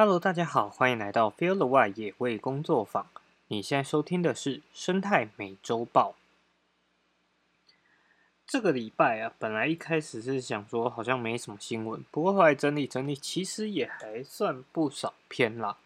[0.00, 3.06] Hello，大家好，欢迎来到 Feel the Wild 野味工作坊。
[3.48, 6.14] 你现在收听的是生态美洲豹。
[8.46, 15.76] 这个礼拜啊，本来一开始是想说好像没什么新闻，不过后来整理整理，其实也还算不少篇啦。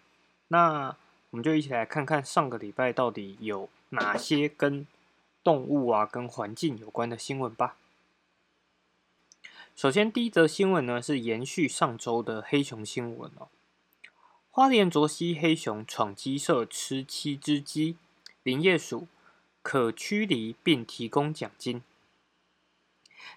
[0.46, 0.96] 那
[1.30, 4.86] 我们就一起来看看上个礼拜到底有哪些跟
[5.42, 7.76] 动物啊、跟环境有关的新闻吧。
[9.74, 13.48] 首先，第一则新闻呢是延续上周的黑熊新闻哦。
[14.56, 17.96] 花莲卓西黑熊闯鸡舍吃七只鸡，
[18.44, 19.08] 林业署
[19.62, 21.82] 可驱离并提供奖金。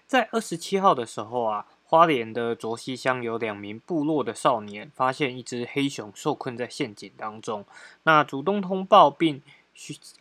[0.06, 7.66] 在二十七号的时候啊，花莲的卓西乡有两名部落的少年发现一只黑熊受困在陷阱当中，
[8.04, 9.42] 那主动通报并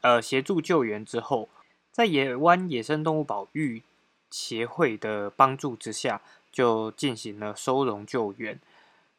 [0.01, 1.47] 呃协助救援之后，
[1.91, 3.83] 在野湾野生动物保育
[4.31, 8.59] 协会的帮助之下，就进行了收容救援。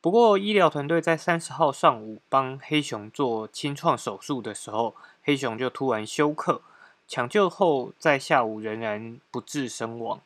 [0.01, 6.63] 不过，医疗团队在三十号上午帮黑熊做清创手术的时候，黑熊就突然休克。
[7.09, 10.21] 抢救后，在下午仍然不治身亡。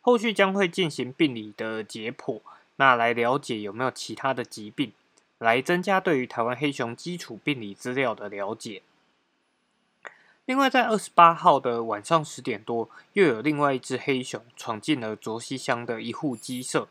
[0.00, 2.40] 后续将会进行病理的解剖，
[2.76, 4.92] 那来了解有没有其他的疾病，
[5.36, 8.80] 来增加对于台湾黑熊基础病理资料的了解。
[10.46, 16.88] 另外，在二十八号的晚上十点多，又有另外一只黑熊闯进了卓西乡的一户鸡舍。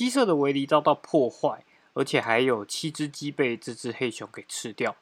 [0.00, 1.62] 鸡舍的围篱遭到破坏，
[1.92, 4.96] 而且还有七只鸡被这只黑熊给吃掉。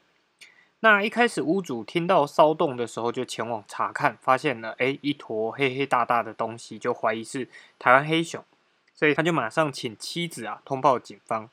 [0.81, 7.47] 那一开始屋主听到骚动的时候，就前往查看，发现了哎一坨黑黑大大的东西，就怀疑是
[7.79, 8.43] 台湾黑熊，
[8.93, 11.49] 所以他就马上请妻子啊通报警方。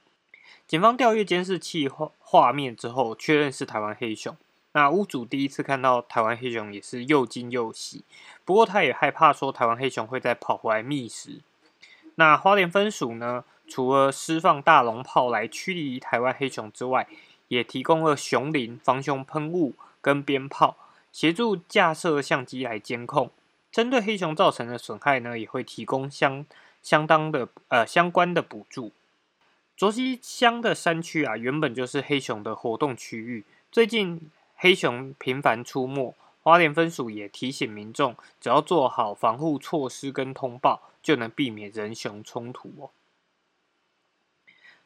[0.66, 4.36] 警方调阅监视器画画面之后，确认是台湾黑熊。
[4.72, 8.02] 那屋主第一次看到台湾黑熊，也是又惊又喜，
[8.44, 11.42] 不过他也害怕说台湾黑熊会再跑回来觅食。
[12.16, 13.44] 那花莲分署呢？
[13.68, 17.08] 除了释放大龙炮来驱离台湾黑熊之外，
[17.48, 20.76] 也提供了熊林防熊喷雾跟鞭炮，
[21.10, 23.30] 协助架设相机来监控。
[23.72, 26.46] 针对黑熊造成的损害呢，也会提供相
[26.80, 28.92] 相当的呃相关的补助。
[29.76, 36.14] 卓溪乡的山区啊，原本就是黑熊的活动区域，最近黑熊频繁出没。
[36.42, 42.90] 花莲分署也提醒民众，只要做好防护措施跟通报，就能避免人熊冲突哦。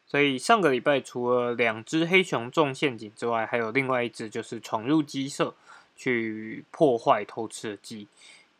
[0.07, 5.55] 所以上个礼拜除了两只黑熊中陷阱之外，还有另外一只就是闯入鸡舍
[5.97, 8.07] 去破坏偷吃的鸡。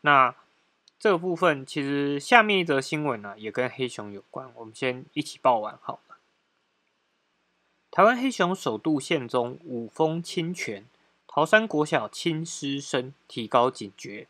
[0.01, 0.33] 那
[0.97, 6.17] 这个部分其实下面一则新闻呢，也跟黑熊有关，我们先一起报完好了。
[7.91, 10.87] 台湾黑熊首度现踪五峰清泉。
[11.27, 14.27] 桃山国小亲师生提高警觉。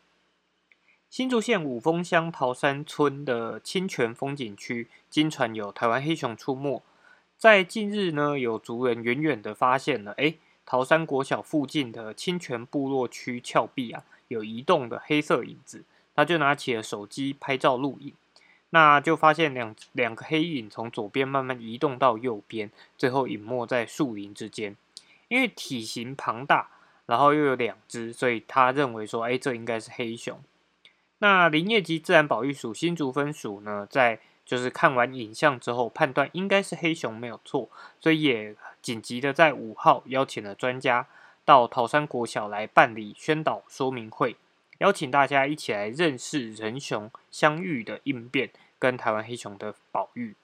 [1.12, 6.82] 新竹县五峰乡桃山村的清泉风景区，经传有台湾黑熊出没。
[7.36, 15.84] 在近日呢，有族人远远的发现了，哎，桃山国小附近的清泉部落区峭壁啊，有移动的黑色影子。
[16.16, 18.14] 他就拿起了手机拍照录影，
[18.70, 24.74] 那就发现两两个黑影从左边慢慢移动到右边，最后隐没在树林之间。
[25.28, 26.70] 因为体型庞大。
[27.04, 30.40] 然后又有两只，所以他认为说，哎，这应该是黑熊。
[31.22, 41.06] 那林业及自然保育署新竹分署呢，在就是看完影像之后，判断应该是黑熊没有错，所以也紧急的在五号邀请了专家
[41.44, 44.34] 到桃山国小来办理宣导说明会，
[44.78, 48.50] 邀请大家一起来认识人熊相遇的应变
[48.80, 50.34] 跟台湾黑熊的保育。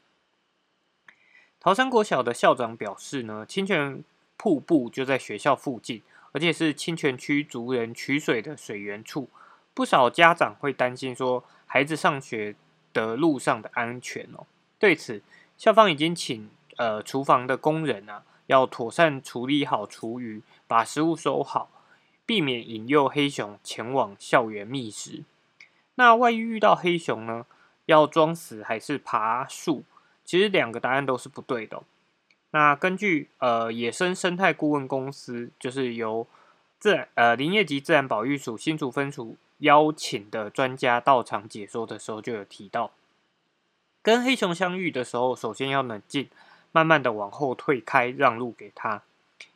[1.58, 4.04] 桃山国小的校长表示呢，清泉
[4.36, 6.02] 瀑布就在学校附近。
[6.32, 9.30] 而且是清泉区族人取水的水源处，
[9.78, 12.56] 不少家长会担心说孩子上学
[12.92, 14.44] 的路上的安全哦。
[14.76, 15.22] 对此，
[15.56, 21.70] 校方已经请呃厨房的工人啊，要妥善处理好厨余，把食物收好，
[22.26, 25.22] 避免引诱黑熊前往校园觅食。
[25.94, 27.46] 那万一遇到黑熊呢，
[27.86, 29.84] 要装死还是爬树？
[30.24, 31.84] 其实两个答案都是不对的。
[32.50, 36.26] 那根据呃野生生态顾问公司，就是由
[36.80, 42.92] 自然呃林业及自然保育署新竹分署邀请的专家到场解说的时候，就有提到，
[44.02, 46.28] 跟黑熊相遇的时候，首先要冷静，
[46.72, 49.02] 慢慢的往后退开，让路给他。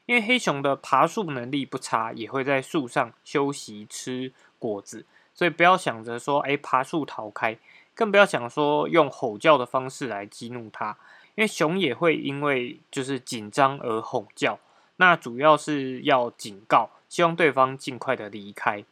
[0.06, 7.56] 因为黑熊的爬树能力不差，也会在树上休息吃果子，所以不要想着说哎爬树逃开，
[7.94, 10.96] 更不要想说用吼叫的方式来激怒它。
[11.34, 14.58] 因为熊也会因为就是紧张而吼叫，
[14.96, 18.84] 那主要是要警告，希望对方尽快的离开。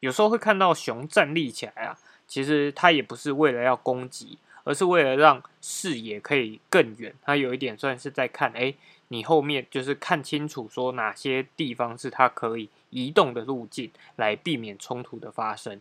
[0.00, 7.14] 有时候会看到熊站立起来啊，其实它也不是为了要攻击，而是为了让视野可以更远。
[7.22, 8.74] 它有一点算是在看，哎，
[9.08, 15.80] 你后面就是看清楚说哪些地方是它可以移动的路径，来避免冲突的发生。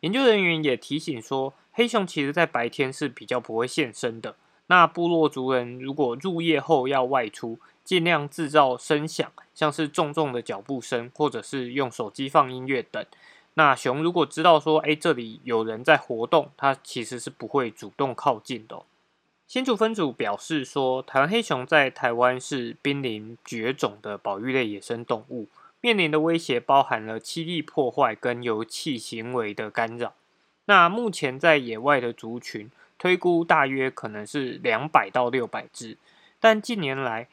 [0.00, 4.36] 研究人员也提醒说，黑熊其实在白天是比较不会现身的。
[4.70, 13.04] 那部落族人如果入夜后要外出，尽量制造声响，像是重重的脚步声，或者是用手机放音乐等。
[13.54, 18.82] 那熊如果知道说，哎，这里有人在活动，它其实是不会主动靠近的。
[19.48, 25.48] 新竹分组表示说，台湾黑熊在台湾是濒临绝种的保育类野生动物，
[25.80, 30.14] 面临的威胁包含了栖地破坏跟油气行为的干扰。
[30.66, 35.98] 那目前在野外的族群推估大约可能是两百到六百只，
[36.38, 37.26] 但近年来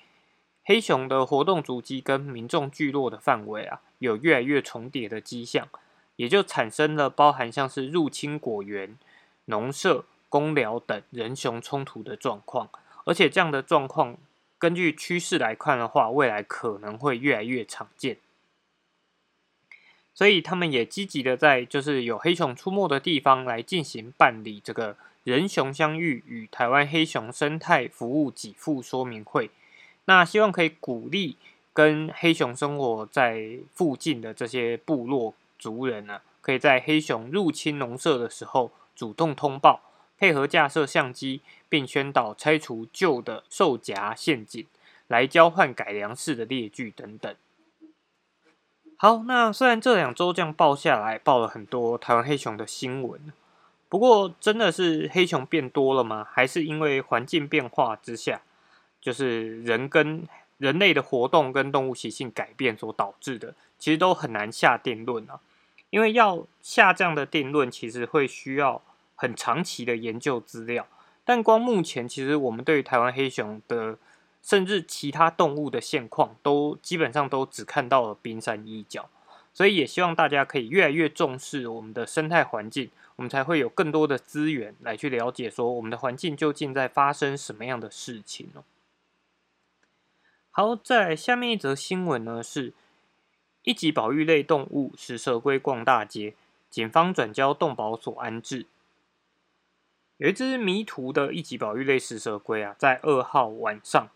[0.64, 5.68] 黑熊的活动足迹跟民众聚落的范围啊，有越来越重叠的迹象，
[6.16, 8.98] 也就产生了包含像是入侵果园、
[9.46, 10.06] 农舍。
[10.30, 12.70] 公寮等人熊冲突的状况，
[13.06, 14.18] 而且这样的状况，
[14.58, 18.18] 根据趋势来看的话，未来可能会越来越常见。
[20.14, 24.98] 所以他们也积极的在就是有黑熊出没的地方来进行办理这个
[25.28, 29.52] 人熊相遇与台湾黑熊生态服务给付说明会。
[30.06, 31.36] 那希望可以鼓励
[31.74, 39.82] 跟黑熊生活在附近的这些部落族人呢，可以在黑熊入侵农舍的时候主动通报。
[40.18, 44.66] 配合架设相机，并宣导拆除旧的兽夹陷阱，
[45.08, 47.36] 来交换改良式的猎具等等。
[48.96, 53.34] 好，那虽然这两周这样报下来，报了很多台湾黑熊的新闻，
[53.90, 56.28] 不过真的是黑熊变多了吗？
[56.32, 58.42] 还是因为环境变化之下，
[59.00, 63.56] 就是人跟人类的活动跟动物习性改变所导致的？
[63.78, 65.40] 其实都很难下定论啊。
[65.90, 68.82] 因为要下这样的定论，其实会需要。
[69.20, 70.86] 很长期的研究资料，
[71.26, 73.98] 但光目前，其实我们对于台湾黑熊的，
[74.44, 79.10] 甚至其他动物的现况，都基本上都只看到了冰山一角。
[79.58, 88.64] 所以也希望大家可以越来越重视我们的生态环境，我们才会有更多的资源来去了解说我们的环境究竟在发生什么样的事情哦。
[90.52, 92.72] 好，在下面一则新闻呢，是
[93.64, 96.36] 一级保育类动物食蛇龟逛大街，
[96.70, 98.68] 警方转交动保所安置。
[100.18, 104.08] 有一只迷途的一级保育类食蛇龟啊，在二号晚上，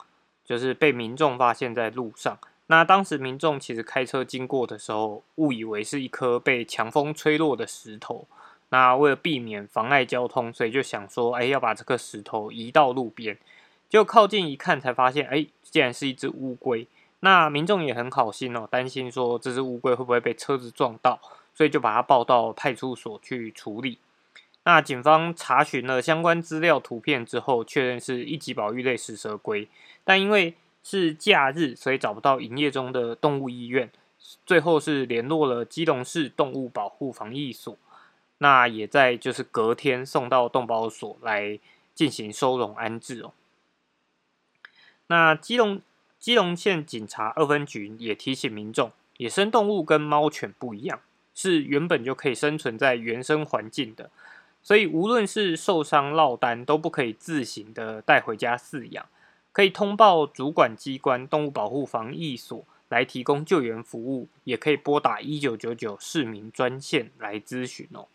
[0.45, 2.37] 就是被民众发现在路上。
[2.71, 8.25] 那当时民众其实开车经过的时候，误以为是一颗被强风吹落的石头。
[8.69, 13.37] 那为了避免妨碍交通，所以就想说，哎，要把这颗石头移到路边。
[13.89, 16.87] 就靠近一看，才发现，哎，竟然是一只乌龟。
[17.19, 21.19] 那民众也很好心哦，担心说这只乌龟会不会被车子撞到，
[21.53, 23.97] 所以就把它抱到派出所去处理。
[24.63, 29.67] 那警方查询了相关资料、图片之后，确认是一级保育类食蛇龟，
[30.05, 33.91] 但因为是假日，所以找不到营业中的动物医院。
[34.45, 37.75] 最后是联络了基隆市动物保护防疫所，
[38.37, 41.59] 那也在就是隔天送到动保所来
[41.95, 43.33] 进行收容安置哦。
[45.07, 45.81] 那基隆
[46.19, 50.99] 基隆县警察二分局也提醒民众，野生动物跟猫犬不一样，
[51.33, 54.11] 是原本就可以生存在原生环境的。
[54.61, 59.07] 所以，无论是受伤落单，都不可以自行的带回家饲养，
[59.51, 68.07] 可以通报主管机关动物保护防疫所来提供救援服务，也可以拨打一九九九市民专线来咨询哦。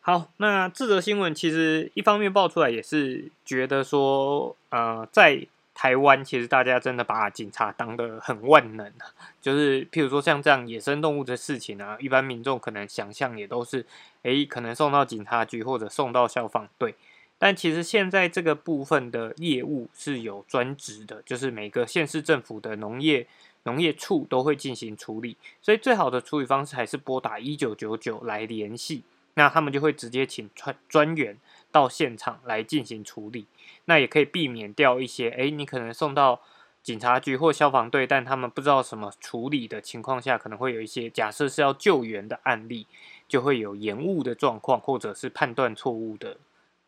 [0.00, 5.46] 好，那这则新闻其实一方面爆出来，也是觉得说，呃，在。
[5.80, 13.86] 台湾其实大家真的把警察当得很万能啊，就是譬如说像这样野生动物的事情啊，一般民众可能想象也都是，
[14.22, 16.96] 诶，可能送到警察局或者送到消防队，
[17.38, 23.26] 但其实现在这个部分的业务是有专职的，就是每个县市政府的农业
[23.62, 29.04] 农业处都会进行处理，所以最好的处理方式还是拨打一九九九来联系，
[29.34, 31.36] 那他们就会直接请专专员
[31.70, 33.46] 到现场来进行处理。
[33.84, 36.40] 那也可以避免掉一些，哎，你可能送到
[36.82, 42.86] 警察局或消防队，但他们不知道什么处理的情况下，可能会有一些假设是要救援的案例，
[43.28, 46.38] 就会有延误的状况，或者是判断错误的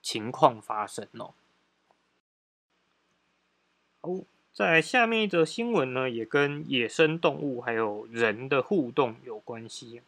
[0.02, 1.34] 情况发生哦。
[4.00, 4.10] 好，
[4.52, 10.02] 在下面一则新闻呢，也跟野生动物还有人的互动有关系。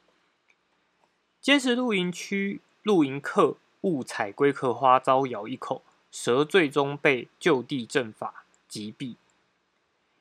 [1.41, 5.83] 坚实露营区露营客误采龟壳花遭咬一口。
[6.15, 9.17] 蛇最终被就地正法击毙。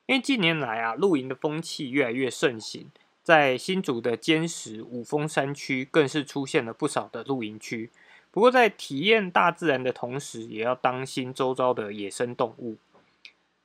[0.06, 2.90] 因为近年来啊，露营的风气越来越盛行，
[3.22, 7.90] 在新竹的坚石五峰山区更是出现了不少的露营区。
[8.32, 12.78] 不过在体验大自然的同时，也要当心周遭的野生动物。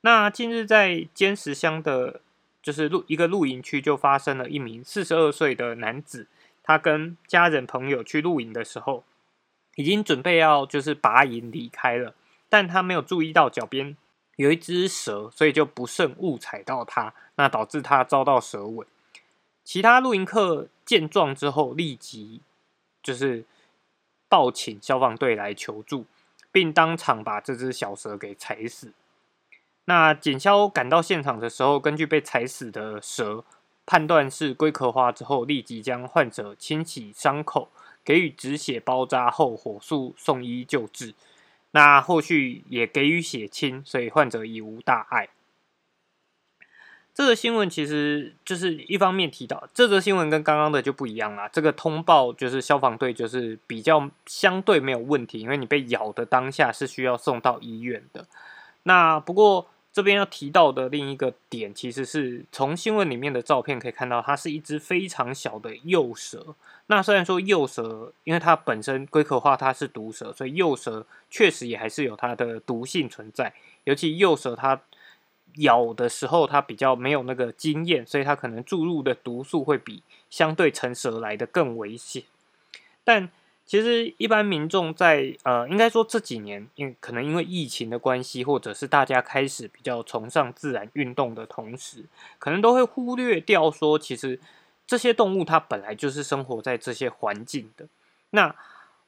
[0.00, 2.20] 那近日在尖石乡的，
[2.60, 6.26] 就是露一个露营区，就发生了一名四十二岁的男子，
[6.62, 9.04] 他跟家人朋友去露营的时候，
[9.76, 12.14] 已经准备要就是拔营离开了，
[12.48, 13.96] 但他没有注意到脚边
[14.36, 18.86] 有一只蛇，所以就不慎误踩到它，那导致他遭到蛇尾。
[19.64, 22.40] 其他露营客见状之后，立即
[23.02, 23.44] 就是
[24.28, 26.06] 报请消防队来求助，
[26.50, 28.92] 并当场把这只小蛇给踩死。
[29.84, 33.44] 那警消赶到现场的时候，根据被踩死的蛇
[33.84, 37.68] 判断是龟壳花之后，立即将患者清洗伤口，
[38.04, 41.14] 给予止血包扎后，火速送医救治。
[41.70, 45.28] 那后续也给予血清，所以患者已无大碍。
[47.16, 51.48] 这个新闻其实就是一方面提到，这则新闻跟刚刚的就不一样啦。
[51.48, 58.26] 这个通报就是消防队就是比较相对没有问题，因为你被咬的当下是需要送到医院的。
[58.82, 66.54] 那不过这边要提到的另一个点，其实是从新闻里面的照片可以看到，它是一只非常小的幼蛇。
[66.88, 73.54] 那虽然说幼蛇，因为它本身龟壳化它是毒蛇，所以幼蛇确实也还是有它的毒性存在。
[73.84, 74.82] 尤其幼蛇它。
[75.56, 82.22] 咬的时候，它比较没有那个经验，所以它可能注入的毒素会比相对成蛇来的更危险。
[83.04, 83.28] 但
[83.64, 92.04] 其实一般民众在呃，应该说这几年，因可能因为疫情的关系，或者是大家开始比较崇尚自然运动的同时，
[92.38, 94.38] 可能都会忽略掉说，其实
[94.86, 97.86] 这些动物它本来就是生活在这些环境的。
[98.30, 98.54] 那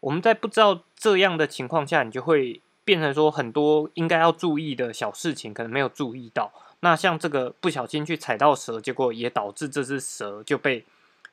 [0.00, 2.60] 我们在不知道这样的情况下，你就会。
[2.88, 6.50] 变成说很多应该要注意的小事情，可能没有注意到。
[6.80, 10.86] 那像这个不小心去踩到蛇，结果也导致这只蛇就被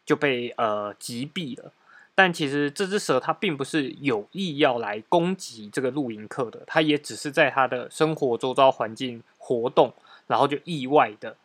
[0.05, 1.71] 就被呃击毙了。
[2.13, 9.93] 但其实这只蛇它并不是有意要来攻击这个露营客的，它也只是在它的生活周遭环境活动，
[10.27, 11.37] 然后就意外的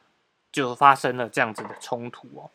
[0.50, 2.50] 就发生了这样子的冲突哦。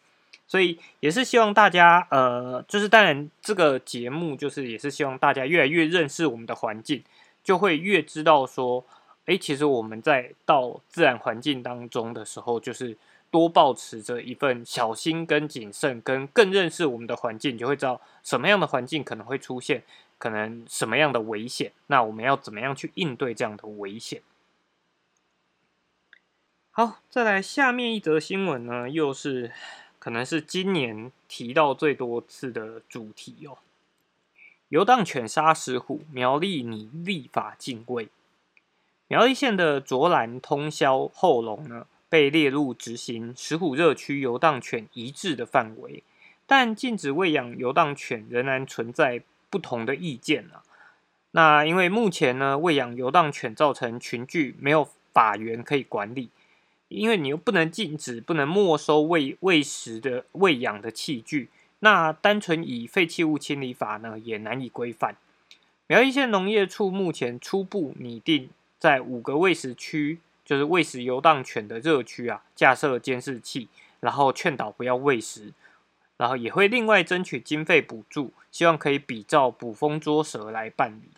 [0.45, 7.01] 所以也是希望大家呃，就是当然这个节目就是也是希望大家越来越认识我们的环境。
[7.45, 8.83] 就会越知道说，
[9.25, 12.97] 哎，其实我们在到自然环境当中的时候，就是
[13.29, 19.83] 多保持着一份小心跟谨慎，跟更认识我们的环境，就会知道什么样的环境可能会出现，
[20.17, 24.23] 可能什么样的危险，那我们要怎么样去应对这样的危险？
[26.71, 29.51] 好，再来下面一则新闻呢，又是
[29.99, 33.59] 可能是今年提到最多次的主题哦。
[34.75, 38.09] 游荡犬杀石虎，苗栗拟立法禁喂。
[39.07, 46.03] 苗栗县的卓兰通霄后龙呢，被列入执行石虎热区游荡犬一致的范围，
[46.45, 50.61] 但禁止喂养游荡犬仍然存在不同的意见啊。
[51.31, 56.29] 那因为目前呢，喂养游荡犬造成群聚，没有法源可以管理，
[56.89, 61.49] 因为你又不能禁止、不能没收喂喂食的喂养的器具。
[61.85, 65.15] 那单纯以废弃物清理法呢，也难以规范。
[65.85, 68.49] 苗栗县农业处目前初步拟定，
[68.79, 73.67] 在五个喂食区，就是喂食游荡犬的热区啊，架设监视器，
[73.99, 75.53] 然后劝导不要喂食，
[76.17, 81.11] 然后也会另外争取经费补助，希望可以比照捕风捉蛇来办理。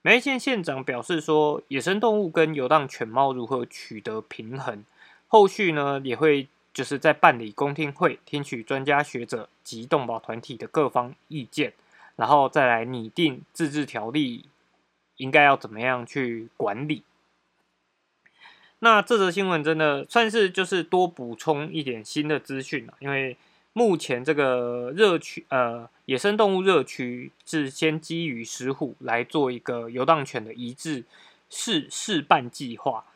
[0.00, 4.82] 苗栗县县长表示说，野生动物跟游荡犬猫如何取得平衡，
[5.28, 6.48] 后续呢也会。
[6.76, 11.72] 就是在办理公听会，听取专家学者及动保团体的各方意见，
[12.16, 14.44] 然后再来拟定自治条例，
[15.16, 17.02] 应该要怎么样去管理。
[18.80, 23.38] 那这则新闻真的算是就是多补充一点新的资讯了，因为
[23.72, 31.04] 目前这个热区呃野生动物热区是先基于石虎来做一个游荡犬的移置
[31.48, 33.06] 试试办计划。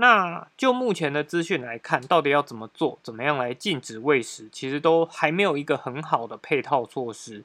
[0.00, 7.44] 那就目前的资讯来看，到底要怎么做，怎么样来禁止喂食，其实都还没有一个很好的配套措施。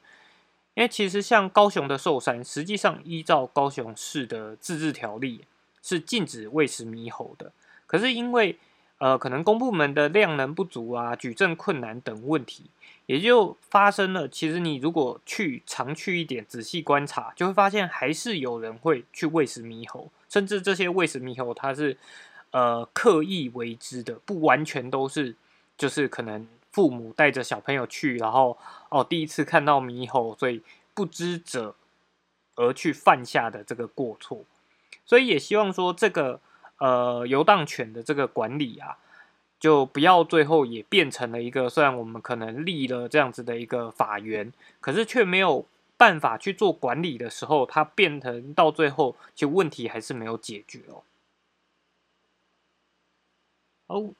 [0.74, 5.42] 因为其实像高雄的寿山，实际上依照高雄市的自治条例
[5.84, 7.52] 是禁止喂食猕猴的。
[7.86, 8.58] 可是因为
[9.00, 12.64] 呃可能公部门的量能不足啊，举证困难等问题，
[13.08, 14.30] 也就发生了。
[14.30, 21.98] 其实你如果去常去一点，仔细观察，就会发现还是有人会去喂食猕猴，甚至这些喂食猕猴，它是。
[22.56, 25.36] 呃，刻意为之的，不完全都是，
[25.78, 28.58] 就是可能父母带着小朋友去，然后
[28.88, 30.62] 哦，第一次看到猕猴，所以
[30.94, 31.76] 不知者
[32.56, 34.46] 而去犯下的这个过错，
[35.06, 36.40] 所以也希望说这个
[36.78, 39.00] 呃游荡犬的这个管理啊，
[39.60, 45.66] 就不要最后也变成了一个，虽然我们可能立了这样子的一个法源，可是却没有
[45.98, 51.04] 办法去做管理的时候，它变成到最后，其实问题还是没有解决哦。
[53.88, 54.14] 哦，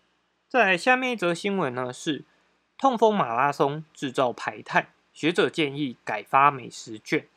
[0.48, 2.24] 在下面一则新闻呢是
[2.78, 7.28] 痛风马拉松制造排碳，学者建议改发美食券。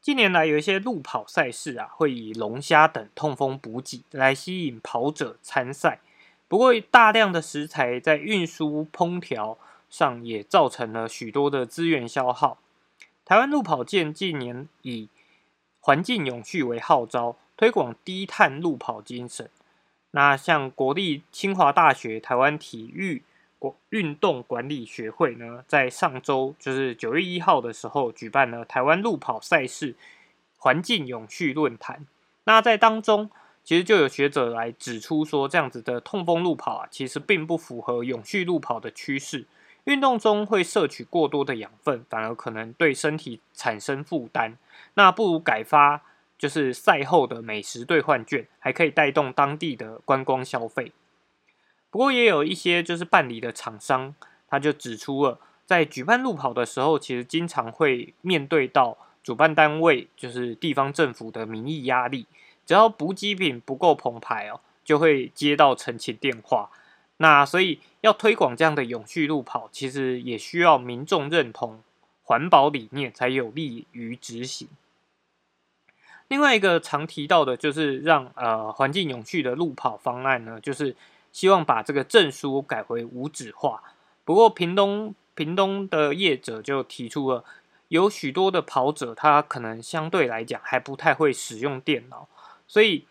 [0.00, 6.00] 近年来有一些路跑赛事啊，会以龙虾等痛风补给来吸引跑者参赛。
[6.48, 9.58] 不过，大量的食材在运输、烹调
[9.90, 12.58] 上也造成了许多的资源消耗。
[13.24, 15.10] 台湾路跑界近年以
[15.80, 19.50] 环境永续为号召，推广低碳路跑精神。
[20.12, 23.22] 那像国立清华大学台湾体育
[23.58, 29.94] 国运动管理学会呢，在上周就是九月一号的时候，举办了台湾路跑赛事
[30.56, 32.06] 环境永续论坛。
[32.44, 33.30] 那在当中，
[33.62, 39.44] 其实就有学者来指出说，这样子的痛风路跑啊，其实并不符合永续路跑的趋势。
[39.84, 44.56] 运动中会摄取过多的养分，反而可能对身体产生负担。
[44.94, 46.02] 那不如改发
[46.38, 50.92] 就是赛后的美食兑换券，还可以带动当地的观光消费。
[51.90, 54.14] 不过也有一些就是办理的厂商，
[54.46, 62.26] 他就指出了，在举办路跑的时候，其实经常会面对到主办单位就是地方政府的民意压力。
[62.64, 66.70] 只要补给品不够澎湃哦，就会接到澄清电话。
[67.16, 71.82] 那所以要推广这样的永续路跑，其实也需要民众认同
[72.22, 74.68] 环保理念，才有利于执行。
[76.28, 80.94] 另外一个常提到的就是让呃环境永续的路跑方案呢，就是
[81.32, 83.82] 希望把这个证书改回无纸化。
[84.24, 87.44] 不过屏东屏东的业者就提出了，
[87.88, 92.28] 有许多的跑者他可能相对来讲还不太会使用电脑。
[92.66, 93.06] 所以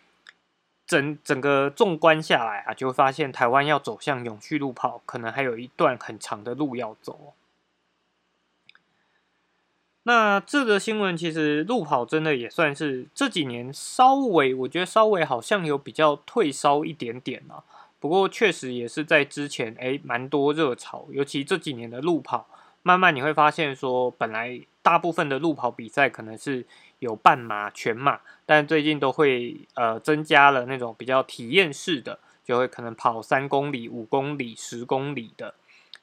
[0.85, 7.33] 整整个纵观下来啊，就发现台湾要走向永续路跑，可能还有一段很长的路要走。
[10.07, 17.61] 那这个新闻其实路跑真的也算是这几年稍微，我觉得稍微好像有比较退烧一点点啊。
[17.99, 22.47] 不过确实也是在之前哎蛮多热潮，尤其这几年的路跑，
[22.83, 26.65] 慢慢你会发现说，本来大部分的路跑比赛可能是。
[26.99, 35.53] 有半马、全马，但最近都会呃增加了那种比较体验式的，就会可能跑三公里、五公里、十公里的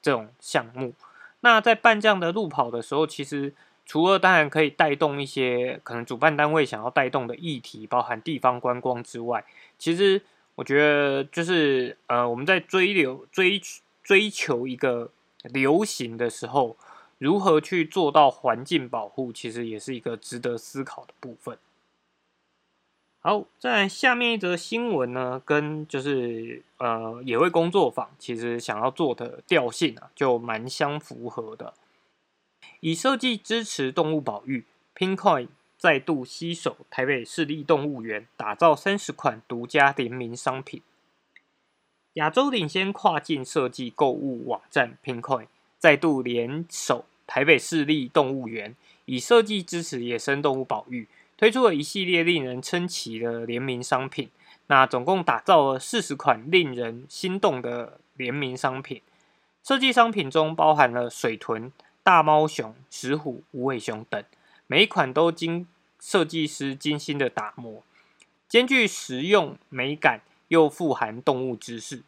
[0.01, 0.93] 这种项目。
[1.41, 3.53] 那在办这样的路跑的时候，其实
[3.85, 9.45] 除了当然可以带动一些可能主办单位想要带动的议题，包含地方观光之外，
[9.77, 10.21] 其实
[10.55, 13.61] 我觉得就是呃我们在追流追
[14.03, 15.11] 追求一个
[15.43, 16.75] 流行的时候。
[17.17, 21.57] 如何去做到环境保护，其实也是一个值得思考的部分。
[23.21, 31.73] 好，在下面一则新闻呢，跟就是呃野味工作坊其实想要做的调性啊，就蛮相符合的。
[32.79, 35.47] 以设计支持动物保育，Pinkcoin
[35.77, 40.81] 再度携手台北市立动物园，打造三十款独家联名商品。
[42.13, 45.47] 亚洲领先跨境设计购物网站 Pinkcoin。
[45.77, 48.75] 再度联手台北市立动物园，
[49.05, 54.31] 以设计支持野生动物保育，推出了一系列令人称奇的联名商品。
[54.65, 58.99] 那总共打造了四十款令人心动的联名商品。
[59.61, 61.71] 设计商品中包含了水豚、
[62.05, 64.23] 大猫熊、石虎、无尾熊等，
[64.67, 65.65] 每一款都经
[65.99, 67.81] 设计师精心的打磨，
[68.47, 72.03] 兼具实用美感又富含动物知识。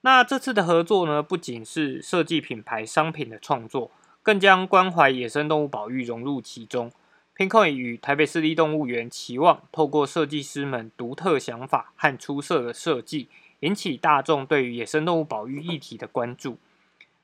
[0.00, 6.90] 那这次的合作呢，不仅是设计品牌商品的创作，更将关怀野生动物保育融入其中。
[7.36, 13.28] Pinkoi 与台北市立动物园期望透过设计师们独特想法和出色的设计，
[13.60, 16.58] 引起大众对于野生动物保育议题的关注。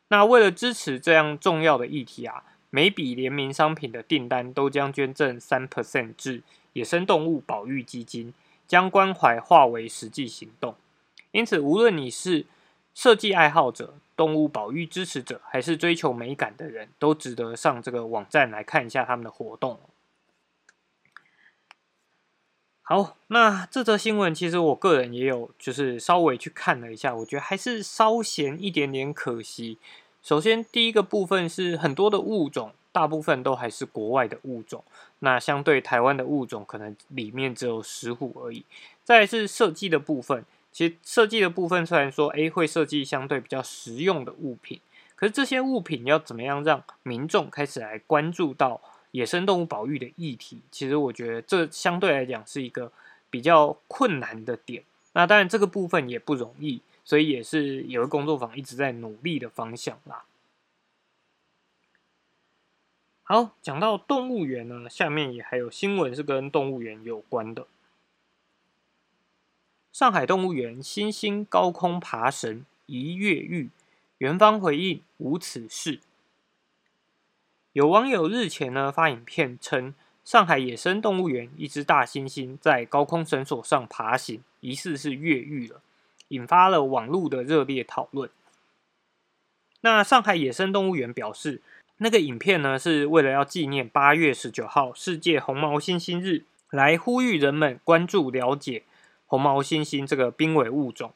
[0.08, 6.42] 那为了支持这样重要的议题啊，每笔联名商品的订单都将捐赠三 percent 至
[6.74, 8.34] 野生动物保育基金，
[8.66, 10.74] 将关怀化为实际行动。
[11.32, 12.46] 因此，无论你是
[12.94, 19.80] 设计爱好者、动物保育支持者，还是追求美感的人，都值得上这个网站来看一下他们的活动。
[22.86, 29.78] 好，那这则新闻其实我个人也有，就是稍微去看了一下，我觉得还是稍显一点点可惜。
[30.22, 34.84] 首先，第一个部分是很多的物种，大部分都还是国外的物种，
[35.20, 38.66] 那相对台湾的物种，可能里面只有石虎而已。
[39.02, 40.44] 再是设计的部分。
[40.70, 44.78] 其实设计的部分虽然说，哎，会设计相对比较实用的物品，
[45.16, 48.78] 可是这些物品要怎么样让民众开始来关注到
[49.14, 50.60] 野生动物保育的议题？
[50.72, 52.90] 其实我觉得这相对来讲是一个
[53.30, 54.82] 比较困难的点。
[55.12, 60.24] 那当然这个部分也不容易，所以也是有个工作坊一直在努力的方向啦。
[63.22, 67.68] 好，讲到动物园呢，下面也还有新闻是跟动物园有关的。
[69.92, 73.70] 上海动物园新兴高空爬绳一越狱，
[74.18, 76.00] 园方回应无此事。
[77.74, 85.80] 有网友日前呢发影片称，上海野生动物园一只大猩猩在高空绳索上爬行，疑似是越狱了，
[86.28, 88.30] 引发了网络的热烈讨论。
[89.80, 91.60] 那上海野生动物园表示，
[91.96, 98.84] 那个影片呢是为了要纪念八月十九号世界红毛猩猩日，来呼吁人们关注了解。
[99.26, 101.12] 红毛猩猩这个濒危物种，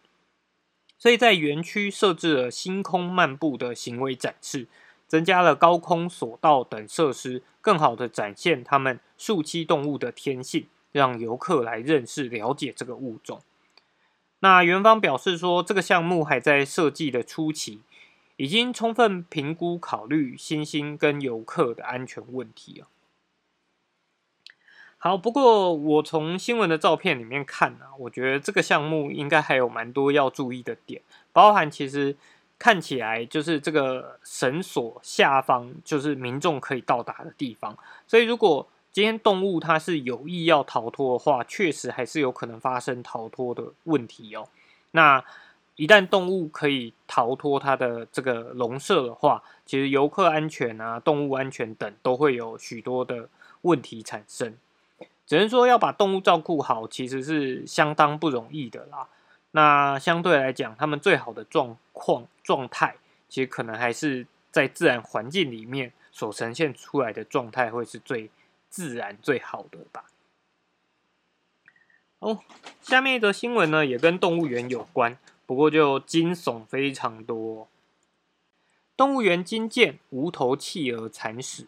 [0.98, 4.66] 所以在园区设置了星空漫步的行为展示，
[5.08, 13.40] 增加了高空索道等设施，更好的展现它们树栖动物的天性，让游客来认识了解这个物种。
[14.40, 17.80] 那园方表示说，这个项目还在设计的初期，
[18.36, 22.86] 已经充分评估考虑猩猩跟游客的安全问题啊。
[25.00, 32.16] 好，不过我从新闻的照片里面看啊，我觉得这个项目应该还有蛮多要注意的点，包含其实
[32.58, 44.48] 看起来就是这个绳索下方就是民众可以到达的地方，所以如果今天动物它是有意要逃脱的话，确实还是有可能发生逃脱的问题哦。
[44.90, 45.24] 那
[45.76, 53.28] 一旦动物可以逃脱它的这个笼舍的话，其实游客安全啊、动物安全等都会有许多的
[53.62, 54.56] 问题产生。
[55.24, 59.06] 只能说要把动物照顾好，其实是相当不容易的啦。
[59.58, 62.94] 那相对来讲，他们最好的状况状态，
[63.28, 68.30] 其实可能还是在自然环境里面所呈现出来的状态，会是最
[68.68, 70.04] 自然、最好的吧。
[72.20, 72.38] 哦，
[72.80, 77.66] 下面一则新闻呢，也跟动物园有关，不过就惊悚非常多。
[78.96, 81.66] 动物园惊见无头企鹅惨死，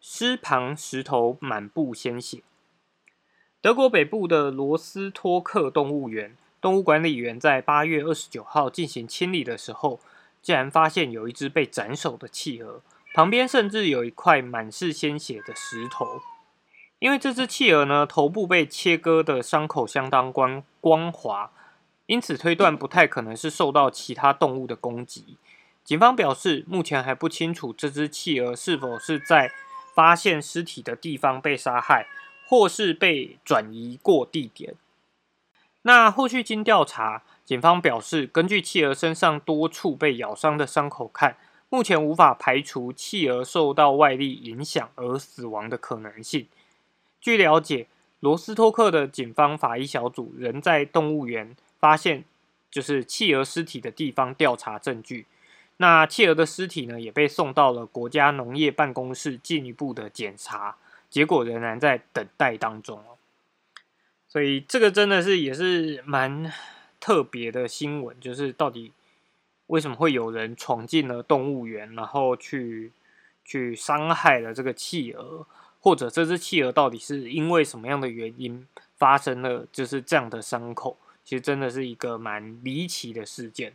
[0.00, 2.44] 尸旁石头满布鲜血。
[3.60, 9.98] 德国北部的罗斯托克动物园动物管理员在八月二十九号进行清理的时候，
[10.42, 12.82] 竟然发现有一只被斩首的企鹅，
[13.14, 16.20] 旁边甚至有一块满是鲜血的石头。
[16.98, 21.50] 因为这只企鹅呢，头部被切割的伤口相当光光滑，
[22.06, 25.36] 因此推断不太可能是受到其他动物的攻击。
[25.82, 29.50] 警方表示，目前还不清楚这只企鹅是否是在
[29.94, 32.06] 发现尸体的地方被杀害。
[32.50, 34.74] 或是被转移过地点。
[35.82, 41.36] 那后续经调查，警方表示，根据企鹅身上多处被咬伤的伤口看，
[41.68, 46.46] 目前无法排除企鹅受到外力影响而死亡的可能性。
[47.20, 47.86] 据了解，
[48.20, 52.24] 罗斯托克的警方法医小组仍在动物园发现
[52.70, 55.26] 就是企鹅尸体的地方调查证据。
[55.78, 60.76] 那企鹅的尸体呢，也被送到了国家农业办公室进一步的检查。
[61.08, 63.16] 结果仍然在等待当中哦，
[64.30, 66.52] 所以这个真的是也是蛮
[67.00, 68.92] 特别的新闻，就是到底
[69.66, 72.92] 为什么会有人闯进了动物园，然后去
[73.44, 75.44] 去伤害了这个企鹅，
[75.80, 78.64] 或者这只企鹅到底是因为什么样的原因
[78.96, 80.96] 发生了就是这样的伤口？
[81.24, 83.74] 其实真的是一个蛮离奇的事件。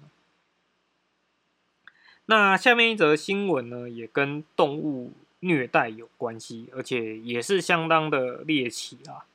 [2.27, 5.11] 那下面一则新闻呢，也跟动物。
[5.41, 9.27] 虐待有关系，而且也是相当的猎奇啊！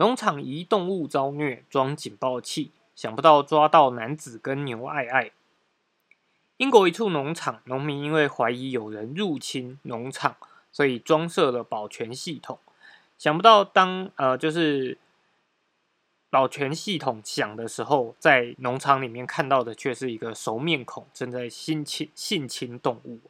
[0.00, 5.30] 农场移动物遭虐，装警报器，想不到抓到男子跟牛爱爱。
[6.56, 10.38] 英国一处农场，农民因为怀疑有人入侵农场，
[10.72, 12.58] 所以装设了保全系统。
[13.18, 14.96] 想不到当呃就是
[16.30, 23.20] 保全系统响的时候，在农场里面看到的却是一个熟面孔，正在性侵性侵动物。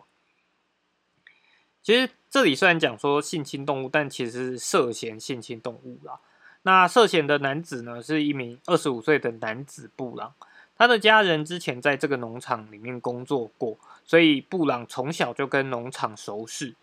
[1.83, 6.21] 其实这里虽然讲说性侵动物，但其实是涉嫌性侵动物啦。
[6.63, 10.35] 那涉嫌的男子呢，是一名二十五岁的男子布朗。
[10.77, 16.75] 他的家人之前在这个农场里面工作过，所以布朗从小就跟农场熟识。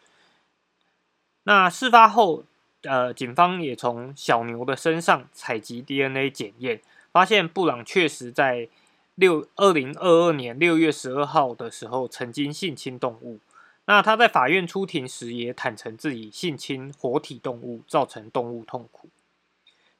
[1.44, 2.44] 那事发后，
[2.84, 8.70] 呃，警方也从小牛的身上采集 DNA 检验，发现布朗确实在
[9.16, 13.40] 六二零二二年六月十二号的时候曾经性侵动物。
[13.86, 19.10] 那他在法院出庭时也坦诚自己性侵活体动物，造成动物痛苦。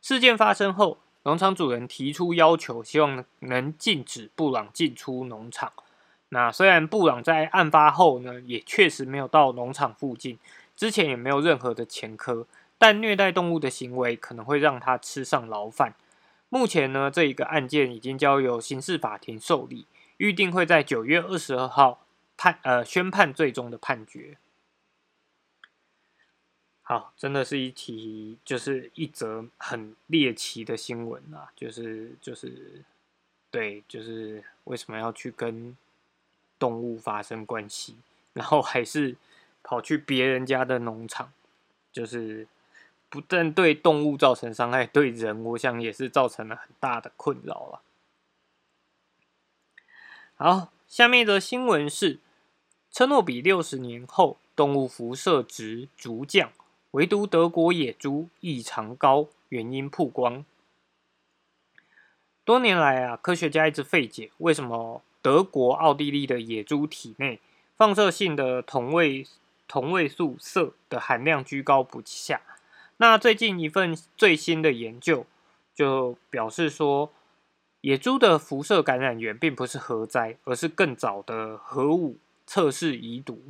[0.08, 5.74] 事件发生后，农场主人提出要求，希望能禁止布朗进出农场。
[6.30, 10.40] 那虽然布朗在案发后呢，也确实没有到农场附近，
[10.78, 15.94] 之前也没有任何的前科，但虐待动物的行为可能会让他吃上牢饭。
[16.48, 22.00] 目前呢，这一个案件已经交由刑事法庭受理，预定会在九月二十二号。
[22.38, 24.38] 判呃宣判最终的判决。
[26.90, 32.82] 好，真的是一题，就是一则很猎奇的新闻啊，就是就是，
[33.52, 35.76] 对，就是为什么要去跟
[36.58, 37.98] 动物发生关系，
[38.32, 39.18] 然后还是
[39.62, 41.34] 跑去别人家的农场，
[41.92, 42.48] 就是
[43.10, 47.82] 不但对动物造成伤害，对人，我想也是造成了很大的困扰了。
[50.38, 52.20] 好，下面的新闻是，
[52.94, 56.54] 车诺比六十年后，动物辐射值逐降。
[56.98, 60.44] 唯独德国野猪异常高，原因曝光。
[62.44, 67.40] 多年来啊，科学家一直费解，为什么德国、奥地利的野猪体内
[67.76, 69.28] 放射性的同位
[69.68, 72.42] 同位素铯的含量居高不下？
[72.98, 75.28] 那最近一份最新的研究
[75.76, 77.12] 就表示说，
[77.82, 83.44] 野猪的辐射感染源并不是核灾，而是更早的核武测试遗毒。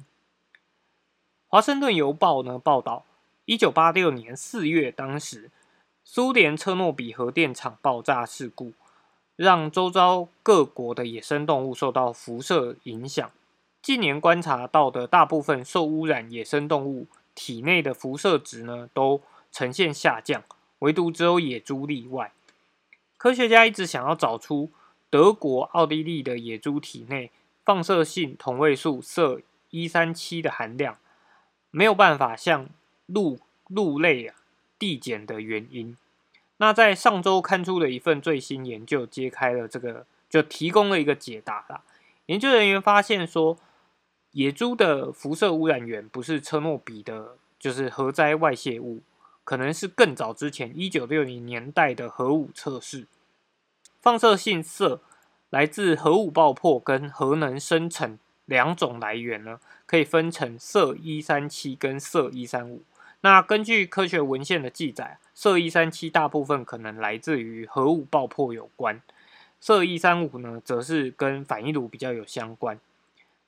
[1.48, 3.06] 华盛顿邮报呢报道。
[3.48, 5.50] 一九八六年四月，当时
[6.04, 8.74] 苏联车诺比核电厂爆炸事故，
[9.38, 13.32] 让周遭各国的野生动物受到辐射影响。
[13.82, 20.44] 近年观察到的大部分受污染野生动物体内的辐射值呢，都呈现下降，
[20.80, 22.34] 唯独只有野猪例外。
[23.16, 24.72] 科学家一直想要找出
[25.10, 27.32] 德国、奥地利的野猪体内
[27.64, 30.98] 放射性同位素铯一三七的含量，
[31.72, 32.68] 没有办法像。
[33.08, 34.36] 鹿鹿类啊
[34.80, 35.98] 递减的原因，
[36.58, 41.82] 那在上周刊出的一份最新研究揭开了这个，就提供了一个解答啦。
[42.28, 43.58] 研究人员发现说，
[44.32, 49.02] 野猪的辐射污染源不是车诺比的，就是核灾外泄物，
[49.44, 53.08] 可能是更早之前一九六零年代的核武测试。
[54.00, 55.00] 放射性铯
[55.50, 62.84] 来自核武爆破跟核能生成两种来源呢，可以分成铯一三七跟铯一三五。
[63.22, 69.02] 那根据科学文献的记载，铯一三七大部分可能来自于核武爆破有关，
[69.62, 72.80] 铯一三五呢，则是跟反应炉比较有相关。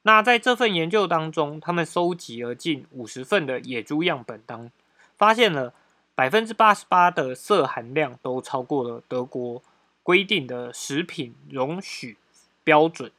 [0.01, 4.71] 那在这份研究当中，他们收集了近五十份的野猪样本当，
[5.15, 5.73] 发现了
[6.15, 9.61] 百分之八十八的铯含量都超过了德国
[10.01, 12.17] 规定的食品容许
[12.63, 13.11] 标准。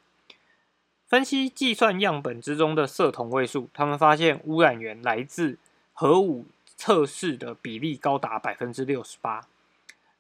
[1.07, 5.57] 分析计算样本之中的铯同位素，他们发现污染源来自。
[6.01, 6.47] 核武
[6.79, 9.47] 测试的比例高达百分之六十八，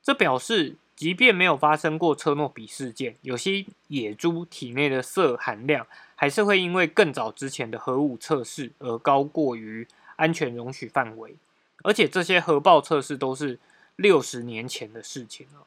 [0.03, 11.37] 这表示，即便没有发生过车诺比事件，有些野猪体内的铯含量还是会因为更早之前的核武测试而高过于安全容许范围。
[11.83, 13.59] 而且这些核爆测试都是
[13.97, 15.65] 六十年前的事情了。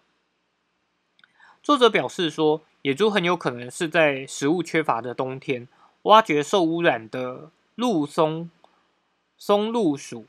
[1.63, 5.67] 作者表示说，野猪很有可能是在食物缺乏的冬天，
[6.03, 8.51] 挖掘受污染的陆松。
[9.45, 10.25] 松露鼠、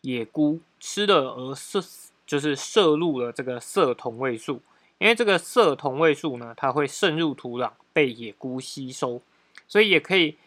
[0.00, 1.84] 野菇吃了而摄，
[2.26, 4.62] 就是摄入了这个铯同位素。
[4.96, 9.20] 因为这个铯同位素呢，它会渗入土壤，被野菇吸收，
[9.68, 10.38] 所以也可以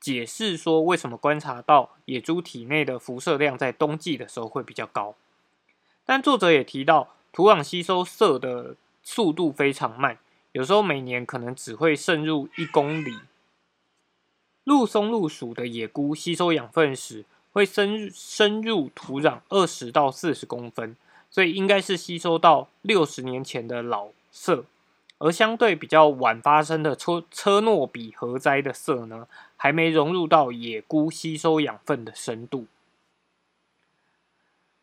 [0.00, 5.14] 解释说，为什么观察到野猪体内的辐射量在冬季的时候会比较高。
[6.06, 10.16] 但作者也提到，土壤吸收铯的速度非常慢，
[10.52, 13.18] 有时候每年可能只会渗入一公里。
[14.64, 20.96] 鹿松露属的野菇吸收养分时，会深深入土壤二十到四十公分，
[21.30, 24.64] 所以应该是吸收到六十年前的老铯，
[25.18, 32.66] 而相对比较晚发生的车车诺比核灾的铯呢，还没融入到野菇吸收养分的深度。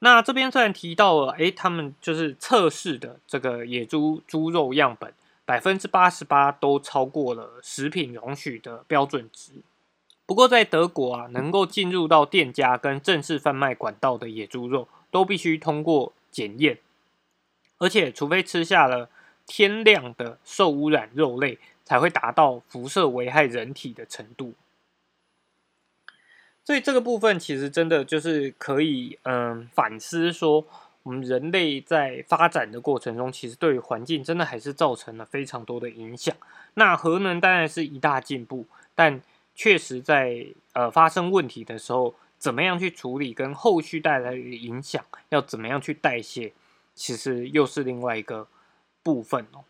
[0.01, 9.51] 那这边虽然提到了，诶，他们就是测试的这个野猪猪肉样本，百分之八十八都超过了食品容许的标准值。
[10.29, 16.77] 不过，在德国啊，能够进入到店家跟正式贩卖管道的野猪肉，都必须通过检验，
[17.79, 19.09] 而且除非吃下了
[19.47, 24.53] 天量的受污染肉类，才会达到辐射危害人体的程度。
[26.63, 30.63] 所以这个部分其实真的就是可以，嗯，反思说，
[31.01, 36.35] 我们人类在发展的过程中，其实对环境真的还是造成了非常多的影响。
[36.75, 39.19] 那核能当然是一大进步，但
[39.61, 46.53] 确实，在呃发生问题的时候，怎么样去处理，跟后续带来的影响，要怎么样去代谢，
[46.95, 48.47] 其实又是另外一个
[49.03, 49.65] 部分哦。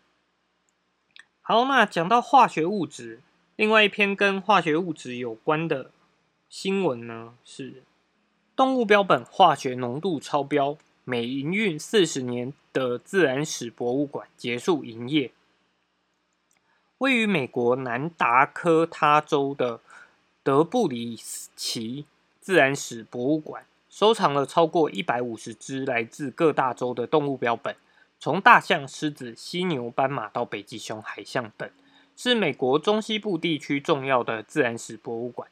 [1.40, 3.20] 好，那讲到化学物质，
[3.56, 5.90] 另外一篇跟化学物质有关的
[6.48, 7.82] 新闻呢，是
[8.54, 15.32] 动物标本化学浓度超标，每营运四十年的自然史博物馆结束营业。
[17.00, 19.80] 位于美国南达科他州的
[20.42, 21.16] 德布里
[21.56, 22.04] 奇
[22.42, 27.74] 自然史博物馆收藏了超过一百五十只来自各大洲的动物标本，
[28.18, 31.68] 从大象、狮子、犀牛、斑马到北极熊、海象等，
[32.14, 35.48] 是美国中西部地区重要的自然史博物馆。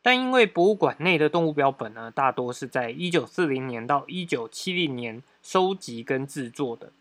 [0.00, 6.92] 但因为博物馆内的动物标本呢，大多是在一九四零年到一九七零年收集跟制作的。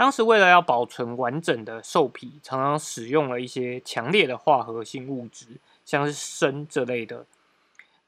[0.00, 7.26] 当时为了要保存完整的兽皮，常常使用了一些强烈的化合性物质，像是砷这类的。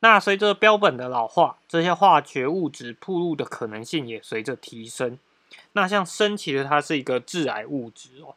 [0.01, 5.19] 那随着标本的老化，这些化学物质铺路的可能性也随着提升。
[5.73, 8.37] 那像砷，其实它是一个致癌物质哦。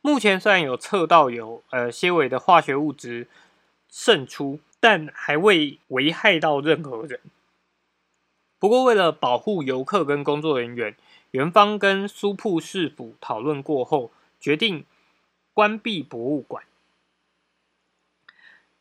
[0.00, 3.26] 目前虽然有测到有呃些微的化学物质
[3.90, 7.18] 渗出，但还未危害到任何人。
[8.60, 10.94] 不过为了保护游客跟工作人员，
[11.32, 14.84] 元方跟苏铺市府讨论过后，决定
[15.54, 16.62] 关闭博物馆。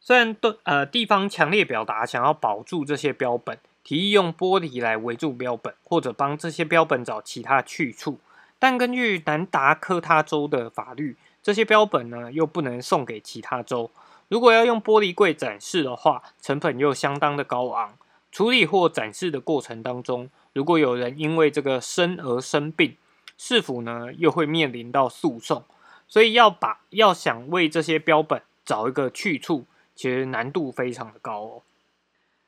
[0.02, 8.20] 虽然都呃地方强烈表达想要保住这些标本，提议用玻璃来围住标本，或者帮这些标本找其他去处，
[8.60, 13.90] 但根据南达科他州的法律，这些标本呢又不能送给其他州。
[14.28, 17.98] 如果要用玻璃柜展示的话，成本又相当的高昂。
[18.30, 20.30] 处理或展示的过程当中。
[20.54, 22.98] 如果有人因为这个生而生病，
[23.38, 25.64] 是否呢又会面临到诉讼？
[26.08, 31.62] 所以要把要想为这些标本找一个去处，其实难度非常的高哦。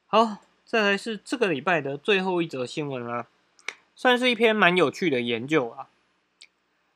[0.05, 3.27] 好，再来是这个礼拜的最后一则新闻啦，
[3.95, 5.87] 算是一篇蛮有趣的研究啊。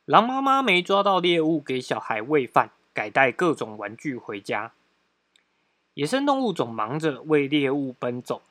[0.06, 4.74] 狼妈妈没抓到猎物给小孩喂饭，改带各种玩具回家。
[5.93, 8.41] 野生动物总忙着为猎物奔走。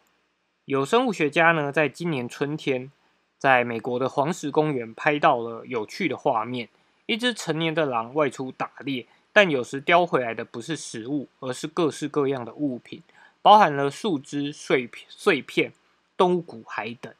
[0.67, 2.91] 有生物学家呢，在今年春天，
[3.39, 6.69] 在美国的黄石公园拍到了有趣的画面：
[7.07, 13.01] 一只成年的狼外出打猎，但有时叼回来的不是食物，而是各式各样的物品，
[13.41, 15.73] 包含了树枝、碎片、碎片、
[16.17, 17.15] 动物骨骸等。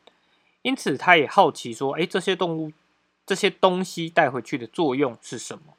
[0.63, 2.73] 因此，他也好奇说：“哎，这些动物、
[3.25, 5.75] 这些东西带回去的作用是什么？”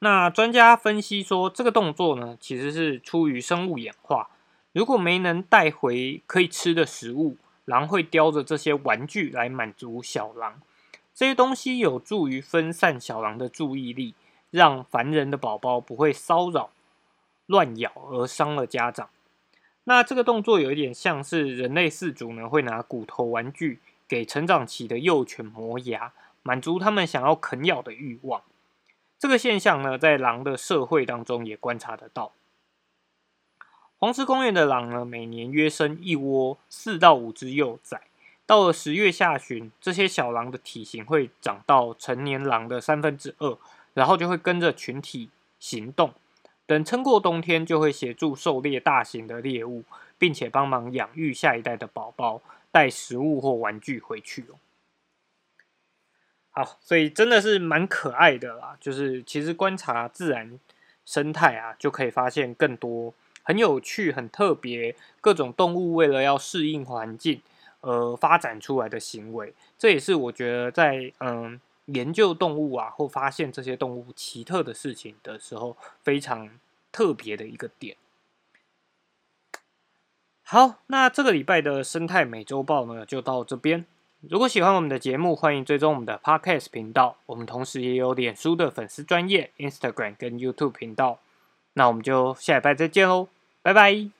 [0.00, 4.30] 那专家分析说，这个动作呢，其实是出于生物演化。
[4.78, 10.60] 如果没能带回可以吃的食物，狼会叼着这些玩具来满足小狼。
[11.12, 14.14] 这些东西有助于分散小狼的注意力，
[14.52, 16.70] 让烦人的宝宝不会骚扰、
[17.46, 19.10] 乱咬而伤了家长。
[19.82, 26.12] 那这个动作有一点像是人类饲主呢会拿骨头玩具给成长期的幼犬磨牙，
[26.44, 28.40] 满足他们想要啃咬的欲望。
[29.18, 32.30] 这个现象呢，在狼的社会当中也观察得到。
[34.00, 38.00] 黄石公园的狼呢，每年约生一窝四到五只幼崽。
[38.46, 43.58] 到了十月下旬，这些小狼的体型会长到成年狼的三分之二，
[43.94, 46.14] 然后就会跟着群体行动。
[46.64, 49.82] 等撑过冬天，就会协助狩猎大型的猎物，
[50.16, 54.54] 并且帮忙养育下一代的宝宝，带食物或玩具回去哦。
[56.50, 58.76] 好，所以真的是蛮可爱的啦。
[58.80, 60.60] 就是其实观察自然
[61.04, 63.12] 生态啊，就可以发现更多。
[63.48, 67.40] 很有趣、很特别，各种动物为了要适应环境
[67.80, 76.50] 而发展出来的行为，这也是我觉得在嗯研究动物啊，或发现这些动物奇特的事情的时候，非常
[76.92, 77.96] 特别的一个点。
[80.42, 83.86] 好，那这个礼拜的生态美洲豹呢，就到这边。
[84.28, 87.16] 如果喜欢我们的节目，欢迎追踪我们的 Podcast 频道。
[87.24, 91.20] 我们同时也有脸书的粉丝专业、Instagram 跟 YouTube 频道。
[91.72, 93.28] 那我们就下礼拜再见喽。
[93.68, 94.17] 拜拜。